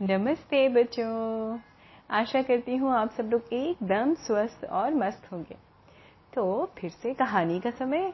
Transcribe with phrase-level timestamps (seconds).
[0.00, 1.58] नमस्ते बच्चों।
[2.10, 5.56] आशा करती हूँ आप सब लोग एकदम स्वस्थ और मस्त होंगे।
[6.34, 8.12] तो फिर से कहानी का समय।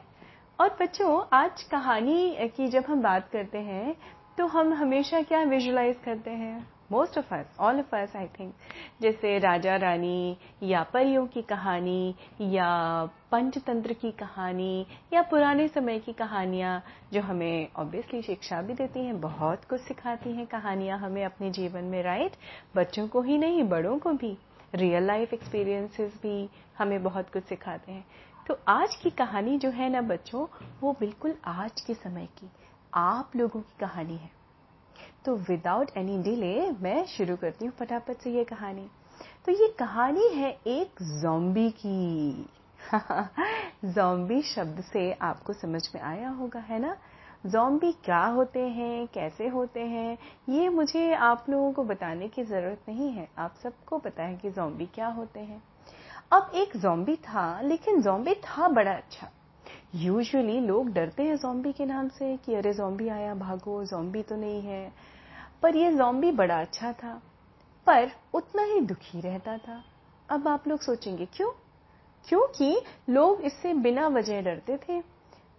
[0.59, 3.95] और बच्चों, आज कहानी की जब हम बात करते हैं
[4.37, 6.67] तो हम हमेशा क्या विजुलाइज करते हैं?
[6.91, 8.53] Most of us all of us I think
[9.01, 16.13] जैसे राजा रानी या परियों की कहानी या पंचतंत्र की कहानी या पुराने समय की
[16.13, 16.83] कहानियाँ
[17.13, 21.83] जो हमें ऑब्वियसली शिक्षा भी देती हैं, बहुत कुछ सिखाती हैं कहानियाँ हमें अपने जीवन
[21.83, 22.31] में राइट
[22.75, 24.37] बच्चों को ही नहीं, बड़ों को भी
[24.75, 28.05] रियल लाइफ एक्सपीरियंसेस भी हमें बहुत कुछ सिखाते हैं।
[28.47, 30.47] तो आज की कहानी जो है ना बच्चों,
[30.83, 32.49] वो बिल्कुल आज के समय की,
[32.93, 34.40] आप लोगों की कहानी है।
[35.25, 38.87] तो विदाउट एनी डिले मैं शुरू करती हूँ फटाफट से ये कहानी।
[39.45, 42.45] तो ये कहानी है एक जॉम्बी की।
[43.85, 46.97] जॉम्बी शब्द से आपको समझ में आया होगा, है ना?
[47.45, 50.17] जॉम्बी क्या होते हैं, कैसे होते हैं,
[50.49, 54.49] ये मुझे आप लोगों को बताने की ज़रूरत नहीं है। आप सबको पता है कि
[54.49, 55.63] जॉम्बी क्या होते हैं।
[56.31, 59.31] अब एक जॉम्बी था, लेकिन जॉम्बी था बड़ा अच्छा।
[59.95, 64.35] यूजुअली लोग डरते हैं जॉम्बी के नाम से कि अरे जॉम्बी आया, भागो जॉम्बी तो
[64.35, 65.10] नहीं है।
[65.61, 67.21] पर ये जॉम्बी बड़ा अच्छा था।
[67.87, 69.83] पर उतना ही दुखी रहता था।
[70.29, 71.51] अब आप लोग सोचेंगे, क्यों?
[72.27, 74.99] क्योंकि लोग इससे बिना वजह डरते थे।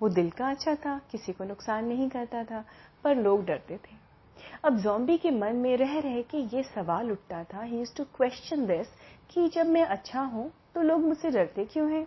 [0.02, 2.64] वो दिल का अच्छा था, किसी को नुकसान नहीं करता था,
[3.04, 4.02] पर लोग डरते थे।
[4.64, 8.66] अब जॉम्बी के मन में रह रहे के ये सवाल उठता था ही टू क्वेश्चन
[8.66, 8.86] दिस
[9.30, 12.06] कि जब मैं अच्छा हूँ तो लोग मुझसे डरते क्यों हैं?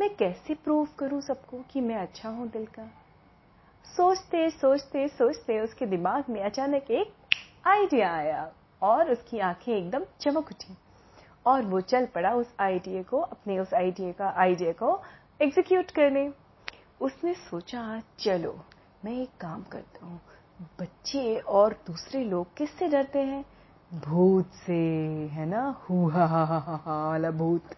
[0.00, 3.03] मैं कैसे प्रूव करूँ सबको कि मैं अच्छा हूँ दिल का?
[3.84, 7.12] सोचते सोचते सोचते उसके दिमाग में अचानक एक
[7.66, 10.76] आइडिया आया और उसकी आँखें एकदम चमक उठी।
[11.46, 15.02] और वो चल पड़ा उस आइडिया को अपने उस आइडिया का
[15.40, 16.32] एग्जीक्यूट करने।
[17.00, 18.58] उसने सोचा चलो
[19.04, 20.20] मैं एक काम करता हूँ।
[20.80, 23.44] बच्चे और दूसरे लोग किससे डरते हैं?
[23.92, 24.78] भूत से
[25.32, 25.84] है ना?
[25.90, 26.26] हुआ
[26.86, 27.76] वाला भूत।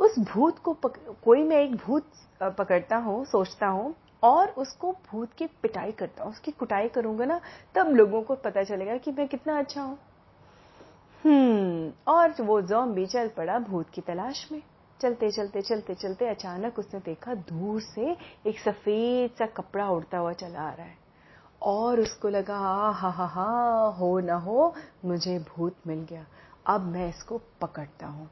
[0.00, 2.10] उस भूत को पक, कोई मैं एक भूत
[2.42, 7.40] पकड़ता हूँ सोचता हूँ और उसको भूत की पिटाई करता हूँ, उसकी कुटाई करूँगा ना,
[7.74, 9.98] तब लोगों को पता चलेगा कि मैं कितना अच्छा हूँ।
[11.24, 14.62] हम्म और वो जॉम्बी चल पड़ा भूत की तलाश में।
[15.00, 20.32] चलते चलते चलते चलते अचानक उसने देखा दूर से एक सफ़ेद सा कपड़ा उड़ता हुआ
[20.32, 20.98] चला आ रहा है।
[21.62, 24.74] और उसको लगा हा हा हा, हो ना हो,
[25.04, 26.26] मुझे भूत मिल गया।
[26.66, 28.30] अब मैं इसको पकड़ता हूँ।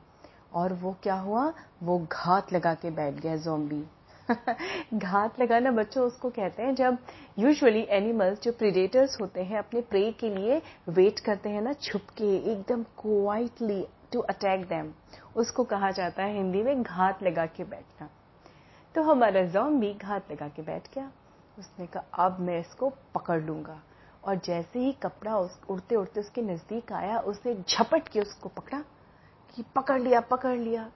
[0.53, 1.53] और वो क्या हुआ?
[1.83, 3.85] वो घात लगा के बैठ गया जोम्बी।
[4.95, 6.99] घात लगाना बच्चों उसको कहते हैं जब
[7.39, 12.03] यूजुअली एनिमल्स जो प्रीडेटर्स होते हैं अपने प्रे के लिए वेट करते हैं ना छुप
[12.03, 14.93] के एकदम क्वाइटली टू अटैक देम
[15.37, 18.11] उसको कहा जाता है हिंदी में घात लगा के बैठना।
[18.95, 21.13] तो हमारा जॉम्बी घात लगा के बैठ गया।
[21.59, 23.83] उसने कहा, अब मैं इसको पकड़ लूँगा।
[24.25, 28.85] और जैसे ही कपड़ा उस उड़ते उड़ते उसके नज़दीक आया उसने झपट के उसको पकड़ा
[29.55, 30.91] कि पकड़ लिया पकड़ लिया।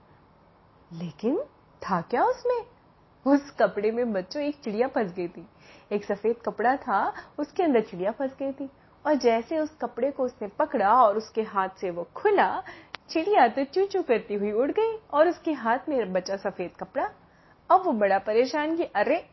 [0.93, 1.39] लेकिन
[1.81, 2.80] था क्या उसमें?
[3.25, 5.45] उस कपड़े में बच्चों एक चिड़िया फंस गई थी।
[5.91, 8.69] एक सफ़ेद कपड़ा था, उसके अंदर चिड़िया फंस गई थी।
[9.05, 12.63] और जैसे उस कपड़े को उसने पकड़ा और उसके हाथ से वो खुला,
[13.09, 17.09] चिड़िया तो चू चू करती हुई उड़ गई और उसके हाथ में बचा सफ़ेद कपड़ा।
[17.69, 19.25] अब वो बड़ा परेशान कि, अरे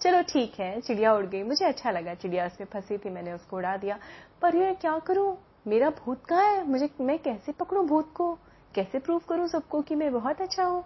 [0.00, 3.56] चलो ठीक है, चिड़िया उड़ गई। मुझे अच्छा लगा, चिड़िया उसमें फंसी थी, मैंने उसको
[3.56, 3.98] उड़ा दिया।
[4.42, 5.36] पर ये क्या करूँ?
[5.66, 6.66] मेरा भूत कहाँ है?
[6.68, 8.34] मुझे, मैं कैसे पकड़ूं भूत को?
[8.74, 10.84] कैसे प्रूव करूँ सबको कि मैं बहुत अच्छा हूँ?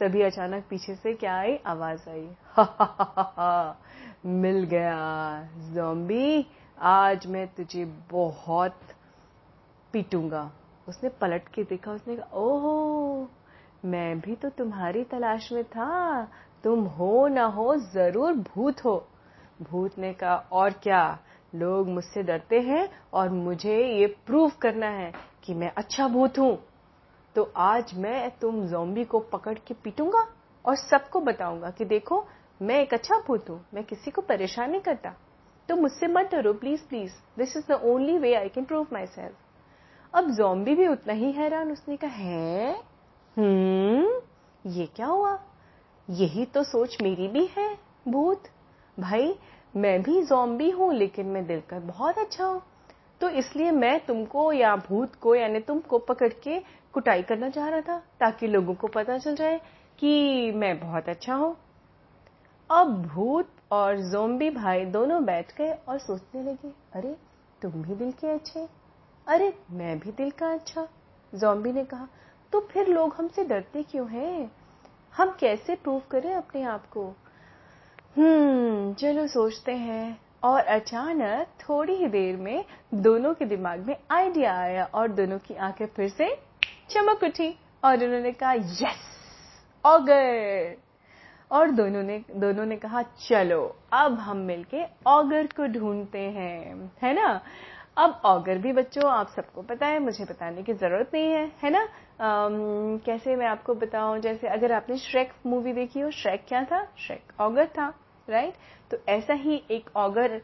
[0.00, 1.56] तभी अचानक पीछे से क्या आई?
[1.66, 3.76] आवाज़ आई। हा हा हा हा
[4.26, 6.46] मिल गया जॉम्बी
[6.78, 8.78] आज मैं तुझे बहुत
[9.92, 10.50] पीटूँगा।
[10.88, 13.28] उसने पलट के देखा, उसने कहा, ओह,
[13.84, 16.24] मैं भी तो तुम्हारी तलाश में था।
[16.64, 19.06] तुम हो ना हो, ज़रूर भूत हो।
[19.62, 21.18] भूत ने कहा, और क्या?
[21.54, 25.12] लोग मुझसे डरते हैं और मुझे ये प्रूव करना है
[25.44, 26.58] कि मैं अच्छा भूत हूँ।
[27.36, 30.26] तो आज मैं तुम जोम्बी को पकड़ के पीटूँगा
[30.64, 32.26] और सबको बताऊँगा कि देखो,
[32.62, 35.14] मैं एक अच्छा भूत हूँ, मैं किसी को परेशान नहीं करता।
[35.68, 39.32] तो मुझसे मत डरो please please this is the only way I can prove myself
[40.14, 42.72] अब जोम्बी भी उतना ही हैरान उसने कहा, है?
[43.36, 44.20] हम्म
[44.70, 45.38] ये क्या हुआ?
[46.10, 47.78] यही तो सोच मेरी भी है,
[48.08, 48.42] भूत।
[49.00, 49.34] भाई,
[49.76, 52.62] मैं भी जोम्बी हूँ, लेकिन मैं दिल कर बहुत अच्छा हूँ।
[53.20, 57.80] तो इसलिए मैं तुमको या भूत को, यानी तुमको पकड़ के कुटाई करना चाह रहा
[57.80, 59.60] था ताकि लोगों को पता चल जाए
[59.98, 61.56] कि मैं बहुत अच्छा हूँ।
[62.70, 67.16] अब भूत और जोम्बी भाई दोनों बैठ गए और सोचने लगे, अरे,
[67.62, 68.68] तुम भी दिल के अच्छे
[69.26, 70.88] अरे, मैं भी दिल का अच्छा
[71.34, 72.08] जोम्बी ने कहा
[72.52, 74.52] तो फिर लोग हमसे डरते क्यों हैं?
[75.16, 77.04] हम कैसे प्रूव करें अपने आप को?
[78.16, 82.64] हम्म चलो सोचते हैं। और अचानक थोड़ी ही देर में
[82.94, 86.51] दोनों के दिमाग में आइडिया आया और दोनों की आँखें फिर से
[86.92, 87.48] चमक उठी
[87.84, 89.08] और उन्होंने कहा यस
[89.84, 90.76] ऑगर
[91.50, 93.60] और दोनों ने दोनों ने कहा चलो
[93.92, 97.40] अब हम मिलके ऑगर को ढूंढते हैं। है ना?
[97.98, 101.70] अब ऑगर भी बच्चों आप सबको पता है मुझे बताने की ज़रूरत नहीं है है
[101.70, 101.82] ना?
[102.20, 104.18] आम, कैसे मैं आपको बताऊँ?
[104.18, 106.84] जैसे अगर आपने श्रेक मूवी देखी हो श्रेक क्या था?
[106.98, 107.92] श्रेक ऑगर था
[108.28, 108.54] राइट
[108.90, 110.40] तो ऐसा ही एक ऑगर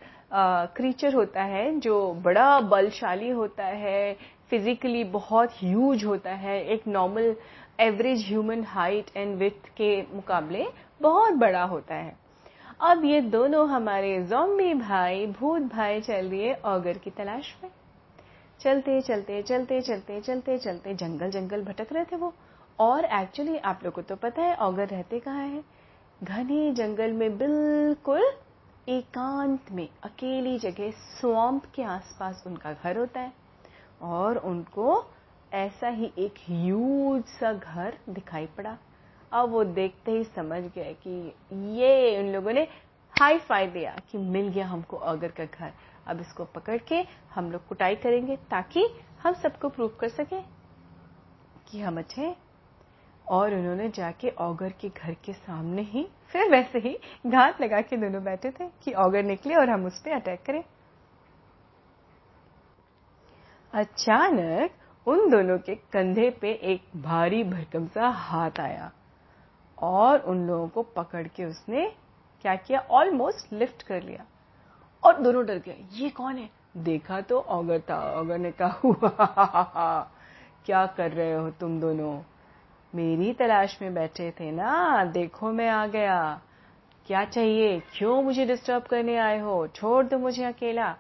[0.77, 4.17] क्रीचर होता है जो बड़ा बलशाली होता है
[4.51, 7.37] फिजिकली बहुत ह्यूज होता है, एक normal
[7.81, 10.67] average human height and with के मुकाबले
[11.01, 12.17] बहुत बड़ा होता है।
[12.81, 17.71] अब ये दोनों हमारे जोम्बी भाई, भूत भाई चल दिए ऑगर की तलाश में।
[18.61, 22.33] चलते चलते चलते चलते चलते चलते जंगल जंगल भटक रहे थे वो।
[22.79, 25.65] और एक्चुअली आप लोगों को तो पता है ऑगर रहते कहाँ हैं?
[26.25, 28.23] घने जंगल में बिल्कुल
[28.89, 33.33] एकांत में, अकेली जगह स्वम्प के आसपास उनका घर होता है।
[34.01, 35.05] और उनको
[35.53, 38.77] ऐसा ही एक ह्यूज सा घर दिखाई पड़ा।
[39.33, 41.11] अब वो देखते ही समझ गए कि
[41.81, 42.67] ये उन लोगों ने
[43.13, 45.73] हाई फाई दिया कि मिल गया हमको ऑगर का घर।
[46.07, 47.05] अब इसको पकड़ के
[47.35, 48.89] हम लोग कुटाई करेंगे ताकि
[49.23, 50.41] हम सबको प्रूव कर सके
[51.71, 52.35] कि हम अच्छे
[53.27, 57.97] और उन्होंने जाके ऑगर के घर के सामने ही, फिर वैसे ही घात लगा के
[57.97, 60.63] दोनों बैठे थे कि ऑगर निकले और हम उस पर अटैक करें।
[63.79, 64.71] अचानक
[65.09, 68.93] उन दोनों के कंधे पे एक भारी भरकम सा हाथ आया
[69.79, 71.93] और उन लोगों को पकड़ के उसने
[72.43, 72.81] क्या किया?
[72.91, 74.25] ऑलमोस्ट लिफ्ट कर लिया।
[75.05, 76.51] और दोनों डर गए। ये कौन है?
[76.77, 80.11] देखा तो ऑगर था ऑगर ने कहा, हुआ,
[80.67, 82.23] क्या कर रहे हो तुम दोनों?
[82.95, 86.41] मेरी तलाश में बैठे थे ना, देखो मैं आ गया।
[87.07, 87.81] क्या चाहिए?
[87.81, 89.67] क्यों मुझे डिस्टर्ब करने आए हो?
[89.67, 90.97] छोड़ दो मुझे अकेला।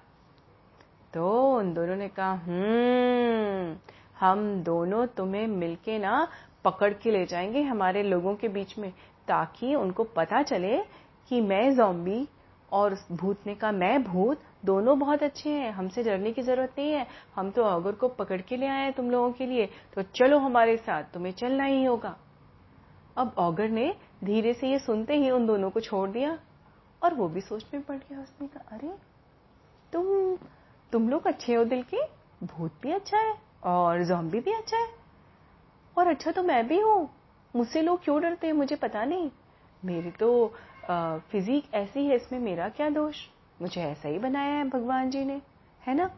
[1.14, 3.76] तो उन दोनों ने कहा हम्म
[4.20, 6.28] हम दोनों तुम्हें मिलके ना
[6.64, 8.90] पकड़ के ले जाएँगे हमारे लोगों के बीच में,
[9.28, 10.78] ताकि उनको पता चले
[11.28, 12.28] कि मैं जॉम्बी
[12.72, 16.93] और भूत ने कहा मैं भूत, दोनों बहुत अच्छे हैं, हमसे डरने की ज़रूरत नहीं
[16.93, 17.06] है,
[17.37, 20.38] हम तो ऑगर को पकड़ के ले आए हैं तुम लोगों के लिए तो चलो
[20.38, 22.16] हमारे साथ, तुम्हें चलना ही होगा।
[23.16, 23.94] अब ऑगर ने
[24.25, 26.38] धीरे से ये सुनते ही उन दोनों को छोड़ दिया,
[27.02, 28.94] और वो भी सोच में पड़ गया, उसने कहा, अरे,
[29.93, 30.37] तुम
[30.93, 32.02] तुम लोग अच्छे हो दिल के,
[32.43, 33.35] भूत भी अच्छा है
[33.67, 34.88] और जॉम्बी भी अच्छा है।
[35.96, 37.08] और अच्छा तो मैं भी हूँ।
[37.55, 39.31] मुझसे लोग क्यों डरते हैं मुझे पता नहीं।
[39.82, 40.46] मेरी तो
[40.90, 43.17] फिजिक ऐसी है, इसमें मेरा क्या दोष?
[43.62, 45.40] मुझे ऐसा ही बनाया है भगवान जी ने,
[45.82, 46.11] है ना?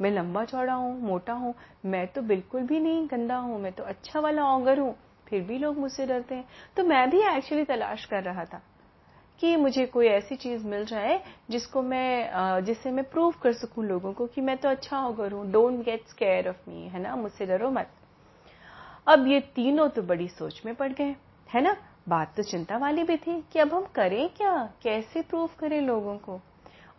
[0.00, 3.84] मैं लंबा चौड़ा हूँ, मोटा हूँ, मैं तो बिल्कुल भी नहीं गंदा हूँ, मैं तो
[3.84, 4.94] अच्छा वाला ऑगर हूँ,
[5.28, 8.62] फिर भी लोग मुझसे डरते हैं। तो मैं भी एक्चुअली तलाश कर रहा था।
[9.40, 14.12] कि मुझे कोई ऐसी चीज़ मिल जाए जिसको मैं जिससे मैं प्रूव कर सकूँ लोगों
[14.12, 17.16] को कि मैं तो अच्छा ऑगर हूँ। Don't get scare of me है ना?
[17.16, 17.90] मुझसे डरो मत।
[19.06, 21.14] अब ये तीनों तो बड़ी सोच में पड़ गए,
[21.48, 21.76] है ना?
[22.08, 24.52] बात तो चिंता वाली भी थी कि अब हम करें क्या?
[24.82, 26.40] कैसे प्रूव करें लोगों को?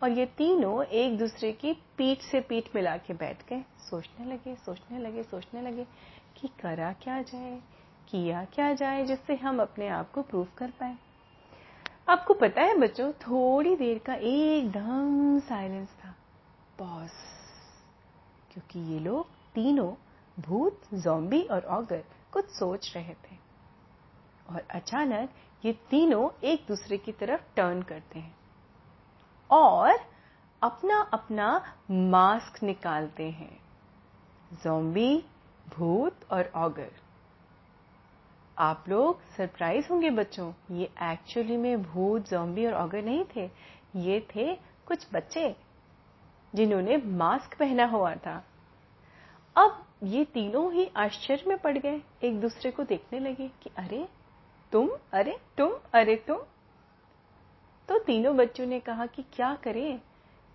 [0.02, 4.54] और ये तीनों एक दूसरे की पीठ से पीठ मिला के बैठ गए। सोचने लगे
[4.56, 5.84] सोचने लगे सोचने लगे
[6.36, 7.58] कि करा क्या जाए,
[8.08, 10.96] किया क्या जाए जिससे हम अपने आप को प्रूव कर पाए।
[12.08, 16.14] आपको पता है बच्चों, थोड़ी देर का एकदम साइलेंस था।
[16.78, 17.10] बॉस,
[18.52, 19.92] क्योंकि ये लोग तीनों
[20.42, 23.36] भूत जोम्बी और ऑगर कुछ सोच रहे थे।
[24.50, 25.30] और अचानक
[25.64, 28.36] ये तीनों एक दूसरे की तरफ़ टर्न करते हैं
[29.50, 29.98] और
[30.62, 33.60] अपना अपना मास्क निकालते हैं।
[34.52, 35.24] जोम्बी
[35.68, 36.90] भूत और ऑगर
[38.58, 43.50] आप लोग सरप्राइज़ होंगे बच्चों। ये एक्चुअली में भूत जोम्बी और ऑगर नहीं थे।
[43.96, 44.54] ये थे
[44.86, 45.56] कुछ बच्चे
[46.54, 48.44] जिन्होंने मास्क पहना हुआ था।
[49.56, 54.08] अब ये तीनों ही आश्चर्य में पड़ गए। एक दूसरे को देखने लगे कि अरे,
[54.72, 56.38] तुम अरे तुम अरे, तुम।
[57.88, 60.00] तो तीनों बच्चों ने कहा कि क्या करें?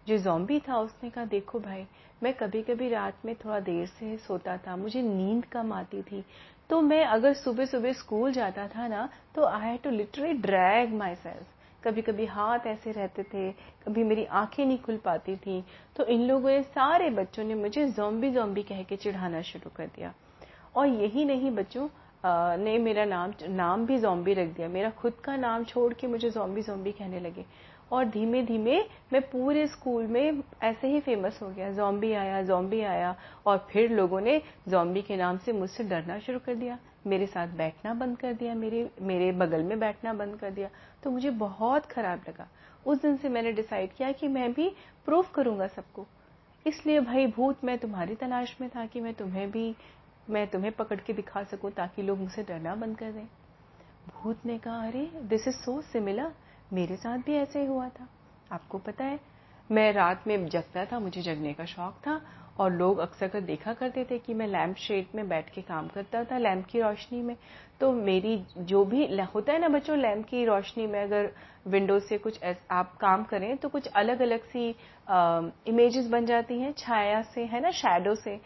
[0.07, 1.88] जो जॉम्बी था, उसने कहा, देखो भाई,
[2.24, 6.25] मैं कभी कभी रात में थोड़ा देर से सोता था। मुझे नींद कम आती थी।
[6.70, 10.93] तो मैं अगर सुबह सुबह स्कूल जाता था ना तो I had to literally drag
[11.15, 11.46] myself
[11.84, 13.51] कभी कभी हाथ ऐसे रहते थे,
[13.86, 15.63] कभी मेरी आँखें नहीं खुल पाती थी।
[15.96, 19.88] तो इन लोगों ने, सारे बच्चों ने मुझे जोम्बी जोम्बी कह के चिढ़ाना शुरू कर
[19.88, 20.13] दिया।
[20.75, 21.88] और यही नहीं बच्चों
[22.58, 26.29] ने मेरा नाम नाम भी जोम्बी रख दिया। मेरा खुद का नाम छोड़ के मुझे
[26.29, 27.46] जोम्बी जोम्बी कहने लगे।
[27.93, 28.79] और धीमे धीमे
[29.13, 33.91] मैं पूरे स्कूल में ऐसे ही फ़ेमस हो गया। ज़ॉम्बी आया जोम्बी आया और फिर
[33.91, 38.17] लोगों ने जोम्बी के नाम से मुझसे डरना शुरू कर दिया। मेरे साथ बैठना बंद
[38.17, 40.69] कर दिया, मेरे मेरे बगल में बैठना बंद कर दिया।
[41.03, 42.47] तो मुझे बहुत खराब लगा।
[42.85, 44.69] उस दिन से मैंने डिसाइड किया कि मैं भी
[45.05, 46.05] प्रूफ करूँगा सबको।
[46.67, 49.75] इसलिए भाई भूत, मैं तुम्हारी तलाश में था कि मैं तुम्हें भी,
[50.29, 53.25] मैं तुम्हें पकड़ के दिखा सकूँ ताकि लोग मुझसे डरना बंद कर दें।
[54.09, 56.31] भूत ने कहा, अरे दिस इज़ सो सिमिलर
[56.74, 58.08] मेरे साथ भी ऐसे ही हुआ था।
[58.51, 59.20] आपको पता है,
[59.72, 62.22] मैं रात में जगता था, मुझे जगने का शौक था
[62.60, 66.24] और लोग अक्सर देखा करते थे कि मैं लैंप शेड में बैठ के काम करता
[66.24, 67.38] था लैंप की रोशनी में।
[67.80, 71.32] तो मेरी जो भी होता है ना बच्चों लैंप की रोशनी में अगर
[71.68, 72.39] विंडो से कुछ
[72.72, 74.75] आप काम करें तो कुछ अलग अलग सी
[75.68, 78.42] इमेजेस बन जाती हैं, छाया से, है ना शेडो से।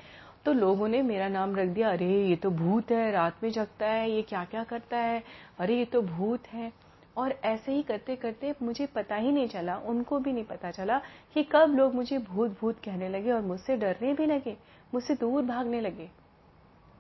[0.46, 3.86] तो लोगों ने मेरा नाम रख दिया, अरे, ये तो भूत है, रात में जगता
[3.86, 5.24] है, ये क्या क्या करता है?
[5.60, 6.87] अरे, ये तो भूत है।
[7.18, 11.00] और ऐसे ही करते करते मुझे पता ही नहीं चला, उनको भी नहीं पता चला
[11.34, 14.56] कि कब लोग मुझे भूत भूत कहने लगे और मुझसे डरने भी लगे,
[14.94, 16.10] मुझसे दूर भागने लगे।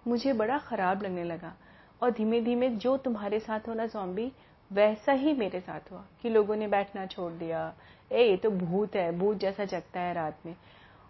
[0.07, 1.53] मुझे बड़ा खराब लगने लगा
[2.01, 4.31] और धीमे धीमे जो तुम्हारे साथ होना जॉम्बी
[4.71, 7.73] वैसा ही मेरे साथ हुआ कि लोगों ने बैठना छोड़ दिया।
[8.11, 10.55] ए, ये तो भूत है, भूत जैसा जगता है रात में।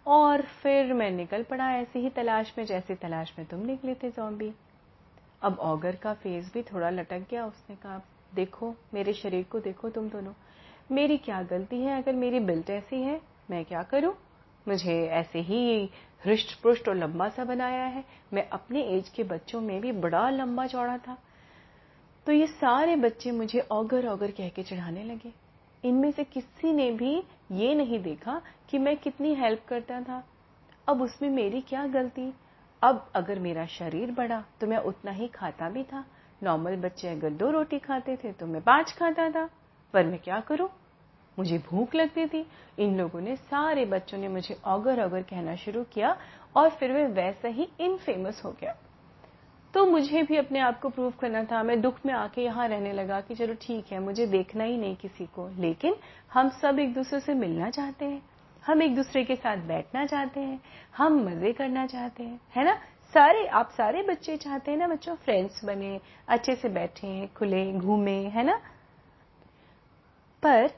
[0.06, 4.10] और फिर मैं निकल पड़ा ऐसी ही तलाश में, जैसे तलाश में तुम निकले थे
[4.10, 4.52] जॉम्बी
[5.42, 8.00] अब ऑगर का फेस भी थोड़ा लटक गया, उसने कहा
[8.34, 10.32] देखो, मेरे शरीर को देखो तुम दोनों।
[10.92, 12.02] मेरी क्या गलती है?
[12.02, 13.20] अगर मेरी बिल्ट ऐसी है,
[13.50, 14.14] मैं क्या करूँ?
[14.68, 15.90] मुझे ऐसे ही
[16.24, 20.30] हृष्ट पुष्ट और लंबा सा बनाया है। मैं अपने एज के बच्चों में भी बड़ा
[20.30, 21.18] लंबा चौड़ा था।
[22.26, 25.32] तो ये सारे बच्चे मुझे ऑगर ऑगर कह के चढ़ाने लगे।
[25.84, 30.24] इनमें से किसी ने भी ये नहीं देखा कि मैं कितनी हेल्प करता था।
[30.88, 32.32] अब उसमें मेरी क्या गलती?
[32.82, 36.04] अब अगर मेरा शरीर बढ़ा तो मैं उतना ही खाता भी था।
[36.42, 39.50] नॉर्मल बच्चे अगर दो रोटी खाते थे तो मैं पाँच खाता था।
[39.92, 40.68] पर मैं क्या करूँ?
[41.38, 42.46] मुझे भूख लगती थी।
[42.78, 46.16] इन लोगों ने, सारे बच्चों ने मुझे ऑगर ऑगर कहना शुरू किया
[46.56, 48.76] और फिर वे वैसा ही इनफेमस हो गया।
[49.74, 52.92] तो मुझे भी अपने आप को प्रूव करना था। मैं दुख में आके यहाँ रहने
[52.92, 55.94] लगा कि चलो ठीक है, मुझे देखना ही नहीं किसी को। लेकिन
[56.32, 58.22] हम सब एक दूसरे से मिलना चाहते हैं।
[58.66, 60.60] हम एक दूसरे के साथ बैठना चाहते हैं।
[60.96, 62.78] हम मज़े करना चाहते हैं। है ना?
[63.14, 68.24] सारे, आप सारे बच्चे चाहते हैं ना, बच्चों फ्रेंड्स बने, अच्छे से बैठे, खुले, घूमे,
[68.24, 68.60] है ना?
[70.42, 70.70] पर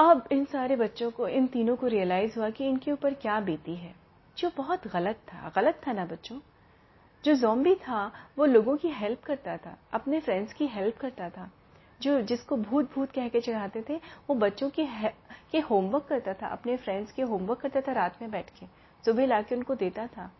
[0.00, 3.76] अब इन सारे बच्चों को, इन तीनों को रियलाइज़ हुआ कि इनके ऊपर क्या बीती
[3.76, 3.94] है,
[4.38, 6.40] जो बहुत गलत था। गलत था ना बच्चों?
[7.24, 11.50] जो जोम्बी था, वो लोगों की हेल्प करता था, अपने फ्रेंड्स की हेल्प करता था।
[12.02, 14.86] जो, जिसको भूत भूत कह के चढ़ाते थे, वो बच्चों की
[15.52, 18.66] के होमवर्क करता था, अपने फ्रेंड्स के होमवर्क करता था रात में बैठ के।
[19.04, 20.32] सुबह लाके उनको देता था।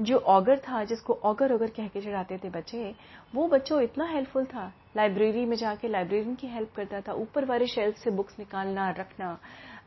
[0.00, 2.94] जो ऑगर था, जिसको ऑगर ऑगर कह के चढ़ाते थे बच्चे,
[3.34, 7.66] वो बच्चों इतना हेल्पफुल था। लाइब्रेरी में जाके लाइब्रेरियन की हेल्प करता था। ऊपर वाले
[7.66, 9.38] शेल्फ से बुक्स निकालना, रखना,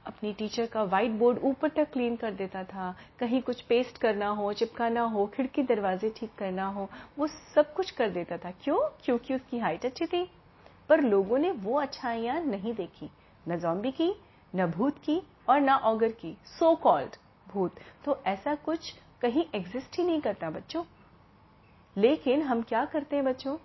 [0.05, 4.27] अपनी टीचर का व्हाइट बोर्ड ऊपर तक क्लीन कर देता था। कहीं कुछ पेस्ट करना
[4.27, 6.89] हो, चिपकाना हो, खिड़की दरवाजे ठीक करना हो,
[7.19, 8.97] वो सब कुछ कर देता था। क्यों?
[9.05, 10.31] क्योंकि उसकी हाइट अच्छी थी।
[10.89, 13.09] पर लोगों ने वो अच्छाइयाँ नहीं देखी।
[13.47, 14.15] न जॉम्बी की,
[14.55, 17.15] न भूत की और न ऑगर की। सो कॉल्ड
[17.47, 18.93] भूत। तो ऐसा कुछ
[19.23, 20.83] कहीं एग्जिस्ट ही नहीं करता बच्चों।
[21.97, 23.57] लेकिन हम क्या करते हैं बच्चों?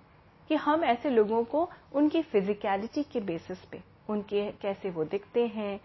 [0.49, 5.81] कि हम ऐसे लोगों को उनकी फिजिकलिटी के बेसिस पे, उनके कैसे वो दिखते हैं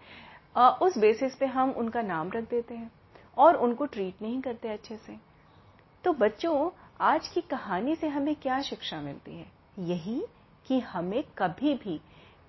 [0.70, 2.90] उस बेसिस पे हम उनका नाम रख देते हैं
[3.38, 5.16] और उनको ट्रीट नहीं करते अच्छे से।
[6.04, 9.46] तो बच्चों, आज की कहानी से हमें क्या शिक्षा मिलती है?
[9.78, 10.24] यही
[10.66, 12.00] कि हमें कभी भी,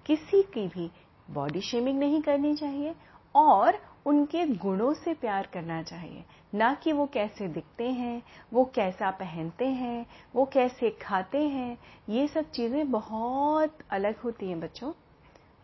[0.05, 0.91] किसी की भी
[1.29, 2.96] बॉडी शेमिंग नहीं करनी चाहिए
[3.36, 9.12] और उनके गुणों से प्यार करना चाहिए। ना कि वो कैसे दिखते हैं, वो कैसा
[9.12, 11.77] पहनते हैं, वो कैसे खाते हैं,
[12.09, 14.91] ये सब चीज़ें बहुत अलग होती हैं बच्चों।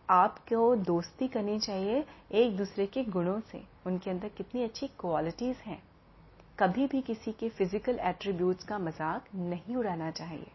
[0.08, 5.82] आपको दोस्ती करनी चाहिए एक दूसरे के गुणों से। उनके अंदर कितनी अच्छी क्वालिटीज हैं।
[6.58, 10.50] कभी भी किसी के फ़िज़िकल एट्रीब्यूट्स का मज़ाक नहीं उड़ाना चाहिए।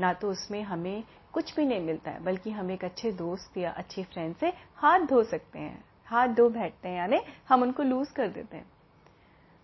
[0.00, 3.70] ना तो उसमें हमें कुछ भी नहीं मिलता है, बल्कि हम एक अच्छे दोस्त या
[3.70, 8.10] अच्छे फ्रेंड से हाथ धो सकते हैं। हाथ धो बैठते हैं, यानी हम उनको लूज
[8.10, 8.66] कर देते हैं।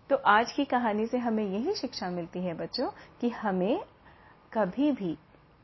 [0.09, 2.87] तो आज की कहानी से हमें यही शिक्षा मिलती है बच्चों
[3.21, 3.79] कि हमें
[4.53, 5.17] कभी भी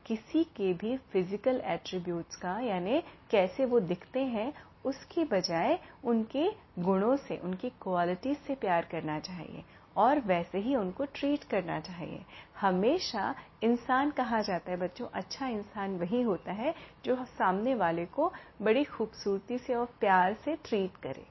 [0.06, 4.52] किसी के भी फ़िज़िकल एट्रीब्यूट्स का, यानी कैसे वो दिखते हैं,
[4.84, 9.64] उसकी बजाय उनके गुणों से, उनकी क्वालिटीज से प्यार करना चाहिए।
[9.96, 12.24] और वैसे ही उनको ट्रीट करना चाहिए।
[12.60, 18.32] हमेशा इंसान कहा जाता है, बच्चों अच्छा इंसान वही होता है जो सामने वाले को
[18.62, 21.26] बड़ी खूबसूरती से और प्यार से ट्रीट करे।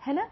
[0.00, 0.28] है ना?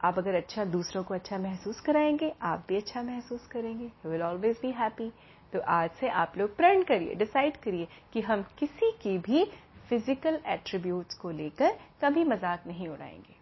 [0.00, 4.58] आप अगर अच्छा दूसरों को अच्छा महसूस कराएँगे, आप भी अच्छा महसूस करेंगे। विल ऑलवेज
[4.62, 5.10] बी हैप्पी
[5.52, 9.44] तो आज से आप लोग प्रण करिए डिसाइड करिए कि हम किसी की भी
[9.88, 13.34] फ़िज़िकल एट्रीब्यूट्स को लेकर कभी मज़ाक नहीं उड़ाएँगे।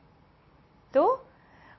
[0.94, 1.04] तो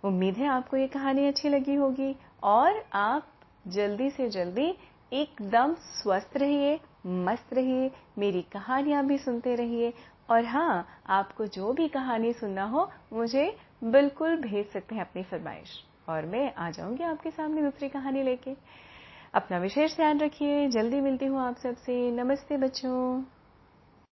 [0.04, 3.28] उम्मीद है आपको ये कहानी अच्छी लगी होगी और आप
[3.68, 4.78] जल्दी से जल्दी
[5.14, 9.94] एकदम स्वस्थ रहिए, मस्त रहिए, मेरी कहानियाँ भी सुनते रहिए।
[10.30, 15.84] और हाँ आपको जो भी कहानी सुनना हो, मुझे बिल्कुल भेज सकते हैं अपनी फरमाइश।
[16.10, 18.56] और मैं आ जाऊँगी आपके सामने दूसरी कहानी लेके।
[19.34, 23.24] अपना विशेष ध्यान रखिए। जल्दी मिलती हूँ आप सबसे। नमस्ते बच्चों।